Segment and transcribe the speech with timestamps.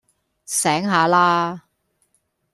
[0.45, 1.65] 醒下啦